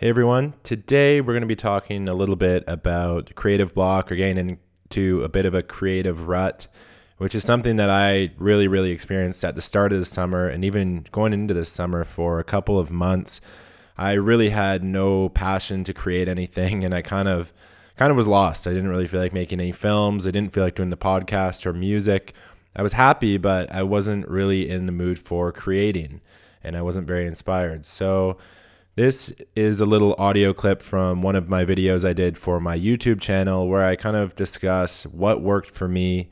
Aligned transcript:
Hey 0.00 0.10
everyone, 0.10 0.54
today 0.62 1.20
we're 1.20 1.32
going 1.32 1.40
to 1.40 1.48
be 1.48 1.56
talking 1.56 2.08
a 2.08 2.14
little 2.14 2.36
bit 2.36 2.62
about 2.68 3.34
creative 3.34 3.74
block 3.74 4.12
or 4.12 4.14
getting 4.14 4.60
into 4.86 5.24
a 5.24 5.28
bit 5.28 5.44
of 5.44 5.54
a 5.54 5.62
creative 5.64 6.28
rut, 6.28 6.68
which 7.16 7.34
is 7.34 7.42
something 7.42 7.74
that 7.78 7.90
I 7.90 8.30
really, 8.38 8.68
really 8.68 8.92
experienced 8.92 9.44
at 9.44 9.56
the 9.56 9.60
start 9.60 9.92
of 9.92 9.98
the 9.98 10.04
summer 10.04 10.46
and 10.46 10.64
even 10.64 11.08
going 11.10 11.32
into 11.32 11.52
this 11.52 11.68
summer 11.68 12.04
for 12.04 12.38
a 12.38 12.44
couple 12.44 12.78
of 12.78 12.92
months. 12.92 13.40
I 13.96 14.12
really 14.12 14.50
had 14.50 14.84
no 14.84 15.30
passion 15.30 15.82
to 15.82 15.92
create 15.92 16.28
anything 16.28 16.84
and 16.84 16.94
I 16.94 17.02
kind 17.02 17.26
of 17.26 17.52
kind 17.96 18.12
of 18.12 18.16
was 18.16 18.28
lost. 18.28 18.68
I 18.68 18.70
didn't 18.70 18.90
really 18.90 19.08
feel 19.08 19.18
like 19.18 19.32
making 19.32 19.58
any 19.58 19.72
films. 19.72 20.28
I 20.28 20.30
didn't 20.30 20.52
feel 20.52 20.62
like 20.62 20.76
doing 20.76 20.90
the 20.90 20.96
podcast 20.96 21.66
or 21.66 21.72
music. 21.72 22.34
I 22.76 22.82
was 22.82 22.92
happy, 22.92 23.36
but 23.36 23.68
I 23.72 23.82
wasn't 23.82 24.28
really 24.28 24.70
in 24.70 24.86
the 24.86 24.92
mood 24.92 25.18
for 25.18 25.50
creating 25.50 26.20
and 26.62 26.76
I 26.76 26.82
wasn't 26.82 27.08
very 27.08 27.26
inspired. 27.26 27.84
So 27.84 28.38
this 28.98 29.32
is 29.54 29.80
a 29.80 29.86
little 29.86 30.16
audio 30.18 30.52
clip 30.52 30.82
from 30.82 31.22
one 31.22 31.36
of 31.36 31.48
my 31.48 31.64
videos 31.64 32.04
I 32.04 32.12
did 32.12 32.36
for 32.36 32.58
my 32.58 32.76
YouTube 32.76 33.20
channel 33.20 33.68
where 33.68 33.84
I 33.84 33.94
kind 33.94 34.16
of 34.16 34.34
discuss 34.34 35.06
what 35.06 35.40
worked 35.40 35.70
for 35.70 35.86
me 35.86 36.30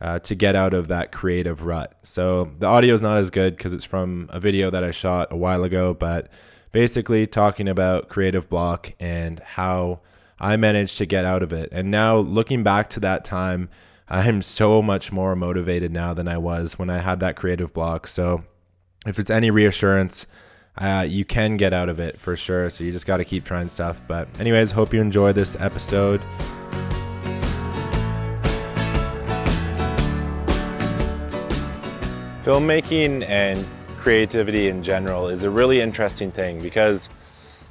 uh, 0.00 0.18
to 0.18 0.34
get 0.34 0.56
out 0.56 0.74
of 0.74 0.88
that 0.88 1.12
creative 1.12 1.62
rut. 1.62 1.96
So 2.02 2.50
the 2.58 2.66
audio 2.66 2.92
is 2.92 3.02
not 3.02 3.18
as 3.18 3.30
good 3.30 3.56
because 3.56 3.72
it's 3.72 3.84
from 3.84 4.28
a 4.32 4.40
video 4.40 4.68
that 4.68 4.82
I 4.82 4.90
shot 4.90 5.32
a 5.32 5.36
while 5.36 5.62
ago, 5.62 5.94
but 5.94 6.28
basically 6.72 7.24
talking 7.24 7.68
about 7.68 8.08
creative 8.08 8.48
block 8.50 8.92
and 8.98 9.38
how 9.38 10.00
I 10.40 10.56
managed 10.56 10.98
to 10.98 11.06
get 11.06 11.24
out 11.24 11.44
of 11.44 11.52
it. 11.52 11.68
And 11.70 11.88
now 11.88 12.16
looking 12.16 12.64
back 12.64 12.90
to 12.90 13.00
that 13.00 13.24
time, 13.24 13.68
I'm 14.08 14.42
so 14.42 14.82
much 14.82 15.12
more 15.12 15.36
motivated 15.36 15.92
now 15.92 16.14
than 16.14 16.26
I 16.26 16.38
was 16.38 16.80
when 16.80 16.90
I 16.90 16.98
had 16.98 17.20
that 17.20 17.36
creative 17.36 17.72
block. 17.72 18.08
So 18.08 18.42
if 19.06 19.20
it's 19.20 19.30
any 19.30 19.52
reassurance, 19.52 20.26
uh, 20.78 21.04
you 21.08 21.24
can 21.24 21.56
get 21.56 21.72
out 21.72 21.88
of 21.88 22.00
it 22.00 22.18
for 22.20 22.36
sure. 22.36 22.70
So 22.70 22.84
you 22.84 22.92
just 22.92 23.06
got 23.06 23.18
to 23.18 23.24
keep 23.24 23.44
trying 23.44 23.68
stuff. 23.68 24.00
But, 24.06 24.28
anyways, 24.40 24.70
hope 24.70 24.92
you 24.94 25.00
enjoy 25.00 25.32
this 25.32 25.56
episode. 25.60 26.20
Filmmaking 32.44 33.28
and 33.28 33.64
creativity 33.98 34.68
in 34.68 34.82
general 34.82 35.28
is 35.28 35.42
a 35.42 35.50
really 35.50 35.80
interesting 35.80 36.30
thing 36.30 36.60
because, 36.62 37.10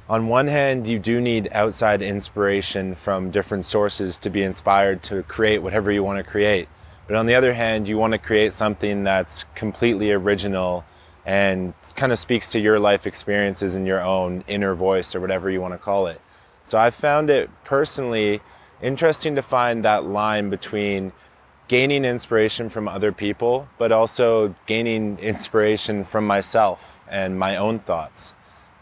on 0.08 0.28
one 0.28 0.46
hand, 0.46 0.86
you 0.86 0.98
do 0.98 1.20
need 1.20 1.48
outside 1.52 2.00
inspiration 2.00 2.94
from 2.94 3.30
different 3.30 3.64
sources 3.64 4.16
to 4.18 4.30
be 4.30 4.42
inspired 4.42 5.02
to 5.04 5.22
create 5.24 5.58
whatever 5.58 5.90
you 5.90 6.04
want 6.04 6.24
to 6.24 6.30
create. 6.30 6.68
But 7.06 7.16
on 7.16 7.26
the 7.26 7.34
other 7.34 7.54
hand, 7.54 7.88
you 7.88 7.96
want 7.96 8.12
to 8.12 8.18
create 8.18 8.52
something 8.52 9.02
that's 9.02 9.44
completely 9.54 10.12
original 10.12 10.84
and 11.28 11.74
kind 11.94 12.10
of 12.10 12.18
speaks 12.18 12.50
to 12.50 12.58
your 12.58 12.80
life 12.80 13.06
experiences 13.06 13.74
and 13.74 13.86
your 13.86 14.00
own 14.00 14.42
inner 14.48 14.74
voice 14.74 15.14
or 15.14 15.20
whatever 15.20 15.50
you 15.50 15.60
want 15.60 15.74
to 15.74 15.78
call 15.78 16.06
it. 16.06 16.18
So 16.64 16.78
I 16.78 16.90
found 16.90 17.28
it 17.28 17.50
personally 17.64 18.40
interesting 18.80 19.34
to 19.34 19.42
find 19.42 19.84
that 19.84 20.06
line 20.06 20.48
between 20.48 21.12
gaining 21.68 22.06
inspiration 22.06 22.70
from 22.70 22.88
other 22.88 23.12
people, 23.12 23.68
but 23.76 23.92
also 23.92 24.54
gaining 24.64 25.18
inspiration 25.18 26.02
from 26.02 26.26
myself 26.26 26.80
and 27.10 27.38
my 27.38 27.56
own 27.56 27.80
thoughts. 27.80 28.32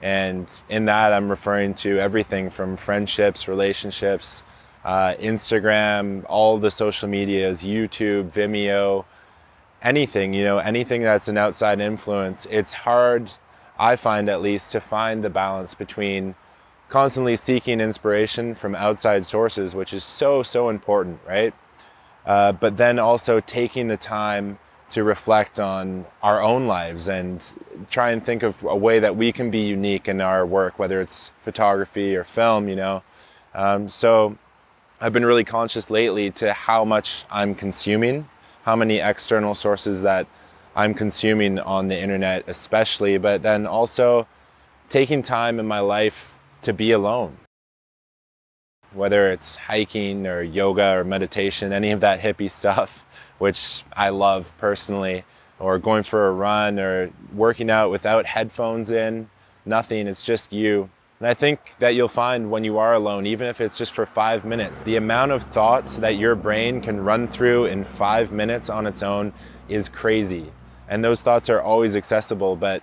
And 0.01 0.47
in 0.69 0.85
that, 0.85 1.13
I'm 1.13 1.29
referring 1.29 1.75
to 1.75 1.99
everything 1.99 2.51
from 2.51 2.77
friendships, 2.77 3.49
relationships, 3.49 4.45
uh, 4.85 5.15
Instagram, 5.15 6.25
all 6.29 6.59
the 6.59 6.71
social 6.71 7.09
medias, 7.09 7.65
YouTube, 7.65 8.31
Vimeo, 8.31 9.05
anything, 9.83 10.33
you 10.33 10.45
know, 10.45 10.59
anything 10.59 11.03
that's 11.03 11.29
an 11.29 11.37
outside 11.37 11.81
influence, 11.81 12.47
it's 12.51 12.73
hard, 12.73 13.31
I 13.79 13.97
find 13.97 14.29
at 14.29 14.43
least, 14.43 14.73
to 14.73 14.81
find 14.81 15.23
the 15.23 15.31
balance 15.31 15.75
between 15.75 16.35
constantly 16.89 17.37
seeking 17.37 17.81
inspiration 17.81 18.55
from 18.55 18.75
outside 18.75 19.25
sources, 19.25 19.75
which 19.75 19.93
is 19.93 20.05
so, 20.05 20.43
so 20.43 20.69
important, 20.69 21.19
right? 21.27 21.53
Uh, 22.25 22.53
but 22.53 22.77
then 22.77 22.99
also 22.99 23.41
taking 23.41 23.89
the 23.89 23.97
time 23.97 24.59
to 24.91 25.03
reflect 25.03 25.59
on 25.59 26.07
our 26.23 26.41
own 26.41 26.67
lives 26.67 27.09
and 27.09 27.55
try 27.91 28.13
and 28.13 28.25
think 28.25 28.43
of 28.43 28.61
a 28.63 28.77
way 28.77 29.01
that 29.01 29.17
we 29.17 29.33
can 29.33 29.51
be 29.51 29.61
unique 29.61 30.09
in 30.09 30.21
our 30.21 30.47
work, 30.47 30.79
whether 30.79 31.01
it's 31.01 31.33
photography 31.43 32.15
or 32.15 32.23
film, 32.23 32.69
you 32.69 32.77
know. 32.77 33.03
Um, 33.55 33.89
so 33.89 34.37
I've 35.01 35.13
been 35.13 35.25
really 35.27 35.45
conscious 35.45 35.91
lately 35.91 36.31
to 36.33 36.53
how 36.53 36.85
much 36.85 37.25
I'm 37.31 37.55
consuming 37.55 38.29
how 38.67 38.75
many 38.75 38.97
external 38.99 39.55
sources 39.55 40.03
that 40.03 40.27
I'm 40.75 40.93
consuming 40.93 41.61
on 41.61 41.87
the 41.87 41.97
internet, 41.97 42.43
especially, 42.49 43.17
but 43.17 43.41
then 43.41 43.65
also 43.65 44.27
taking 44.89 45.23
time 45.23 45.61
in 45.61 45.67
my 45.67 45.79
life 45.79 46.37
to 46.63 46.73
be 46.73 46.91
alone. 46.91 47.37
Whether 48.93 49.31
it's 49.31 49.55
hiking 49.55 50.27
or 50.27 50.43
yoga 50.43 50.97
or 50.97 51.05
meditation, 51.05 51.73
any 51.73 51.93
of 51.93 52.01
that 52.01 52.21
hippie 52.21 52.51
stuff, 52.51 53.05
which 53.39 53.85
I 53.93 54.09
love 54.09 54.51
personally, 54.59 55.25
or 55.61 55.79
going 55.79 56.03
for 56.03 56.27
a 56.27 56.33
run 56.33 56.81
or 56.81 57.09
working 57.35 57.71
out 57.71 57.93
without 57.93 58.27
headphones 58.27 58.91
in, 58.91 59.31
nothing, 59.65 60.09
it's 60.09 60.23
just 60.23 60.53
you 60.53 60.91
and 61.19 61.27
I 61.27 61.33
think 61.33 61.75
that 61.79 61.95
you'll 61.95 62.09
find 62.09 62.51
when 62.51 62.63
you 62.63 62.77
are 62.77 62.93
alone, 62.93 63.25
even 63.27 63.47
if 63.47 63.63
it's 63.63 63.79
just 63.79 63.95
for 63.95 64.05
five 64.05 64.45
minutes, 64.45 64.83
the 64.83 64.97
amount 64.97 65.33
of 65.33 65.45
thoughts 65.45 65.97
that 65.97 66.17
your 66.17 66.35
brain 66.35 66.83
can 66.83 67.01
run 67.01 67.27
through 67.27 67.67
in 67.67 67.85
five 67.85 68.33
minutes 68.33 68.69
on 68.69 68.87
its 68.87 69.03
own 69.03 69.33
is 69.69 69.89
crazy. 69.89 70.53
And 70.89 71.03
those 71.03 71.23
thoughts 71.23 71.49
are 71.49 71.63
always 71.63 71.97
accessible. 71.97 72.55
But 72.55 72.83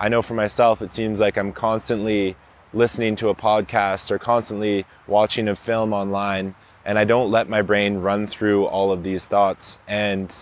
I 0.00 0.08
know 0.08 0.22
for 0.22 0.32
myself, 0.32 0.80
it 0.80 0.94
seems 0.94 1.20
like 1.20 1.36
I'm 1.36 1.52
constantly 1.52 2.36
listening 2.72 3.16
to 3.16 3.28
a 3.28 3.34
podcast 3.34 4.10
or 4.10 4.18
constantly 4.18 4.86
watching 5.06 5.48
a 5.48 5.56
film 5.56 5.92
online. 5.92 6.54
And 6.86 6.98
I 6.98 7.04
don't 7.04 7.30
let 7.30 7.50
my 7.50 7.60
brain 7.60 7.98
run 7.98 8.26
through 8.26 8.64
all 8.64 8.92
of 8.92 9.02
these 9.02 9.26
thoughts. 9.26 9.76
And 9.88 10.34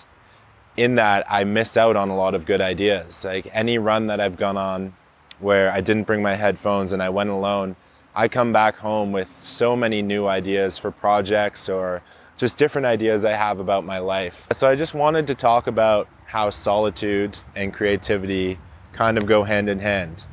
in 0.77 0.95
that, 0.95 1.27
I 1.29 1.43
miss 1.43 1.77
out 1.77 1.97
on 1.97 2.07
a 2.09 2.17
lot 2.17 2.37
of 2.37 2.47
good 2.47 2.61
ideas. 2.61 3.25
Like 3.25 3.49
any 3.53 3.79
run 3.79 4.07
that 4.07 4.21
I've 4.21 4.37
gone 4.37 4.57
on 4.57 4.95
where 5.43 5.71
I 5.73 5.81
didn't 5.81 6.05
bring 6.05 6.23
my 6.23 6.35
headphones 6.35 6.93
and 6.93 7.03
I 7.03 7.09
went 7.09 7.31
alone, 7.31 7.77
I 8.15 8.29
come 8.29 8.53
back 8.53 8.77
home 8.77 9.13
with 9.13 9.29
so 9.37 9.75
many 9.75 10.03
new 10.03 10.27
ideas 10.27 10.79
for 10.79 10.91
projects 10.91 11.69
or 11.69 12.03
just 12.37 12.57
different 12.57 12.87
ideas 12.87 13.25
I 13.25 13.35
have 13.35 13.59
about 13.59 13.85
my 13.85 13.99
life. 13.99 14.47
So 14.53 14.69
I 14.69 14.75
just 14.75 14.95
wanted 14.95 15.27
to 15.29 15.35
talk 15.35 15.67
about 15.67 16.09
how 16.27 16.51
solitude 16.51 17.39
and 17.55 17.73
creativity 17.73 18.59
kind 18.93 19.19
of 19.19 19.27
go 19.27 19.43
hand 19.43 19.69
in 19.69 19.79
hand. 19.79 20.25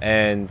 And 0.00 0.50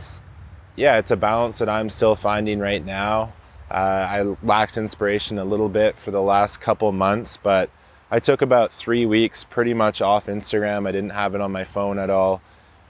yeah, 0.76 0.98
it's 0.98 1.10
a 1.10 1.16
balance 1.16 1.58
that 1.58 1.68
I'm 1.68 1.90
still 1.90 2.16
finding 2.16 2.58
right 2.58 2.84
now. 2.84 3.32
Uh, 3.70 3.74
I 3.74 4.36
lacked 4.42 4.76
inspiration 4.76 5.38
a 5.38 5.44
little 5.44 5.68
bit 5.68 5.96
for 5.96 6.10
the 6.10 6.22
last 6.22 6.60
couple 6.60 6.90
months, 6.92 7.36
but 7.36 7.70
I 8.10 8.20
took 8.20 8.42
about 8.42 8.72
three 8.72 9.06
weeks 9.06 9.44
pretty 9.44 9.74
much 9.74 10.02
off 10.02 10.26
Instagram. 10.26 10.86
I 10.86 10.92
didn't 10.92 11.10
have 11.10 11.34
it 11.34 11.40
on 11.40 11.50
my 11.50 11.64
phone 11.64 11.98
at 11.98 12.10
all. 12.10 12.42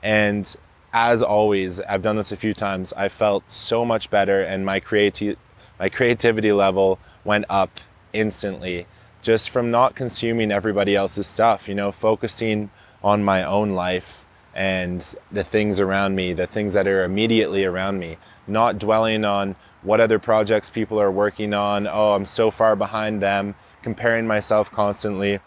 And 0.03 0.55
as 0.95 1.25
always, 1.25 1.81
I've 1.81 2.03
done 2.03 2.15
this 2.17 2.31
a 2.31 2.37
few 2.37 2.55
times. 2.55 2.93
I 2.97 3.09
felt 3.09 3.43
so 3.51 3.85
much 3.85 4.09
better, 4.11 4.43
and 4.43 4.65
my 4.65 4.79
creati- 4.79 5.37
my 5.81 5.89
creativity 5.89 6.53
level 6.53 7.01
went 7.25 7.47
up 7.51 7.81
instantly 8.13 8.87
just 9.21 9.51
from 9.51 9.73
not 9.73 9.97
consuming 9.97 10.53
everybody 10.53 10.95
else's 10.95 11.27
stuff. 11.27 11.69
You 11.69 11.75
know, 11.75 11.91
focusing 11.91 12.71
on 13.03 13.25
my 13.25 13.43
own 13.43 13.73
life 13.73 14.25
and 14.55 15.15
the 15.33 15.43
things 15.43 15.81
around 15.81 16.15
me, 16.15 16.33
the 16.33 16.47
things 16.47 16.73
that 16.75 16.87
are 16.87 17.03
immediately 17.03 17.65
around 17.65 17.99
me, 17.99 18.17
not 18.47 18.79
dwelling 18.79 19.25
on 19.25 19.57
what 19.83 20.01
other 20.01 20.21
projects 20.21 20.71
people 20.71 21.01
are 21.01 21.11
working 21.11 21.53
on. 21.53 21.89
Oh, 21.89 22.13
I'm 22.13 22.25
so 22.25 22.53
far 22.53 22.77
behind 22.77 23.21
them, 23.21 23.57
comparing 23.83 24.29
myself 24.29 24.71
constantly, 24.71 25.41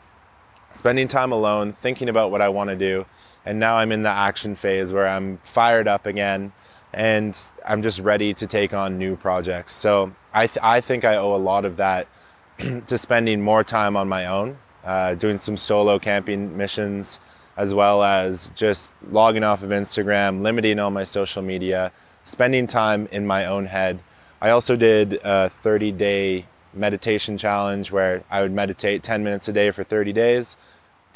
spending 0.73 1.07
time 1.07 1.31
alone, 1.31 1.77
thinking 1.81 2.09
about 2.09 2.31
what 2.31 2.41
I 2.41 2.49
want 2.49 2.69
to 2.69 2.75
do 2.75 3.05
and 3.47 3.59
now 3.61 3.77
I'm 3.77 3.93
in 3.93 4.03
the 4.03 4.09
action 4.09 4.57
phase 4.57 4.91
where 4.91 5.07
I'm 5.07 5.39
fired 5.45 5.87
up 5.87 6.05
again 6.05 6.51
and 6.91 7.37
I'm 7.65 7.81
just 7.81 7.99
ready 7.99 8.33
to 8.33 8.45
take 8.45 8.73
on 8.73 8.97
new 8.97 9.15
projects. 9.15 9.73
So 9.73 10.13
I, 10.33 10.47
th- 10.47 10.59
I 10.61 10.81
think 10.81 11.05
I 11.05 11.15
owe 11.15 11.33
a 11.33 11.37
lot 11.37 11.63
of 11.63 11.77
that 11.77 12.07
to 12.87 12.97
spending 12.97 13.41
more 13.41 13.63
time 13.63 13.95
on 13.95 14.09
my 14.09 14.25
own, 14.25 14.57
uh, 14.83 15.15
doing 15.15 15.37
some 15.37 15.55
solo 15.55 15.97
camping 15.97 16.57
missions, 16.57 17.21
as 17.55 17.73
well 17.73 18.03
as 18.03 18.51
just 18.53 18.91
logging 19.11 19.45
off 19.45 19.63
of 19.63 19.69
Instagram, 19.69 20.41
limiting 20.41 20.77
all 20.77 20.91
my 20.91 21.05
social 21.05 21.41
media, 21.41 21.89
spending 22.25 22.67
time 22.67 23.07
in 23.13 23.25
my 23.25 23.45
own 23.45 23.65
head. 23.65 24.03
I 24.41 24.49
also 24.49 24.75
did 24.75 25.21
a 25.23 25.49
30 25.63 25.93
day 25.93 26.45
meditation 26.73 27.37
challenge 27.37 27.93
where 27.93 28.23
I 28.29 28.41
would 28.41 28.51
meditate 28.51 29.03
10 29.03 29.23
minutes 29.23 29.47
a 29.47 29.53
day 29.53 29.71
for 29.71 29.85
30 29.85 30.11
days 30.11 30.57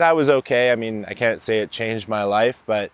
that 0.01 0.15
was 0.15 0.29
okay. 0.29 0.71
I 0.71 0.75
mean, 0.75 1.05
I 1.07 1.13
can't 1.13 1.41
say 1.41 1.59
it 1.59 1.69
changed 1.69 2.07
my 2.07 2.23
life, 2.23 2.61
but 2.65 2.91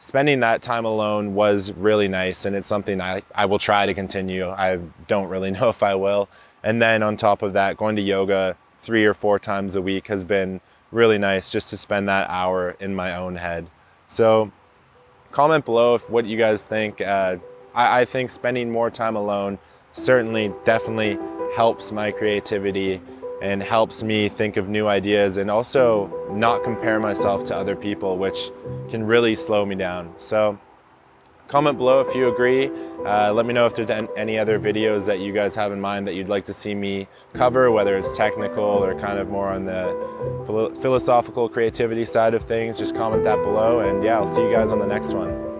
spending 0.00 0.40
that 0.40 0.60
time 0.60 0.84
alone 0.84 1.34
was 1.34 1.72
really 1.72 2.08
nice 2.08 2.44
and 2.44 2.54
it's 2.54 2.66
something 2.66 3.00
I, 3.00 3.22
I 3.34 3.46
will 3.46 3.58
try 3.58 3.86
to 3.86 3.94
continue. 3.94 4.48
I 4.48 4.78
don't 5.08 5.28
really 5.28 5.50
know 5.58 5.70
if 5.70 5.82
I 5.82 5.94
will. 5.94 6.28
And 6.62 6.80
then 6.80 7.02
on 7.02 7.16
top 7.16 7.42
of 7.42 7.54
that, 7.54 7.78
going 7.78 7.96
to 7.96 8.02
yoga 8.02 8.56
three 8.82 9.04
or 9.04 9.14
four 9.14 9.38
times 9.38 9.76
a 9.76 9.82
week 9.82 10.06
has 10.08 10.24
been 10.24 10.60
really 10.90 11.16
nice 11.16 11.48
just 11.48 11.70
to 11.70 11.76
spend 11.76 12.06
that 12.08 12.28
hour 12.28 12.76
in 12.80 12.94
my 12.94 13.16
own 13.16 13.34
head. 13.34 13.66
So 14.08 14.52
comment 15.30 15.64
below 15.64 15.94
if 15.94 16.10
what 16.10 16.26
you 16.26 16.36
guys 16.36 16.64
think. 16.64 17.00
Uh, 17.00 17.36
I, 17.74 18.02
I 18.02 18.04
think 18.04 18.28
spending 18.28 18.70
more 18.70 18.90
time 18.90 19.16
alone 19.16 19.58
certainly, 19.94 20.52
definitely 20.64 21.18
helps 21.56 21.92
my 21.92 22.10
creativity 22.10 23.00
and 23.42 23.60
helps 23.60 24.04
me 24.04 24.28
think 24.28 24.56
of 24.56 24.68
new 24.68 24.86
ideas 24.86 25.36
and 25.36 25.50
also 25.50 26.08
not 26.30 26.62
compare 26.62 27.00
myself 27.00 27.42
to 27.42 27.56
other 27.56 27.74
people, 27.74 28.16
which 28.16 28.52
can 28.88 29.04
really 29.04 29.34
slow 29.34 29.66
me 29.66 29.74
down. 29.74 30.14
So 30.18 30.56
comment 31.48 31.76
below 31.76 32.00
if 32.00 32.14
you 32.14 32.32
agree. 32.32 32.70
Uh, 33.04 33.32
let 33.32 33.44
me 33.44 33.52
know 33.52 33.66
if 33.66 33.74
there's 33.74 33.90
any 34.16 34.38
other 34.38 34.60
videos 34.60 35.04
that 35.06 35.18
you 35.18 35.32
guys 35.32 35.56
have 35.56 35.72
in 35.72 35.80
mind 35.80 36.06
that 36.06 36.14
you'd 36.14 36.28
like 36.28 36.44
to 36.44 36.52
see 36.52 36.72
me 36.72 37.08
cover, 37.34 37.72
whether 37.72 37.96
it's 37.96 38.16
technical 38.16 38.62
or 38.62 38.98
kind 38.98 39.18
of 39.18 39.28
more 39.28 39.48
on 39.48 39.64
the 39.64 40.78
philosophical 40.80 41.48
creativity 41.48 42.04
side 42.04 42.34
of 42.34 42.44
things. 42.44 42.78
Just 42.78 42.94
comment 42.94 43.24
that 43.24 43.42
below 43.42 43.80
and 43.80 44.04
yeah, 44.04 44.18
I'll 44.18 44.32
see 44.32 44.40
you 44.40 44.52
guys 44.52 44.70
on 44.70 44.78
the 44.78 44.86
next 44.86 45.14
one. 45.14 45.51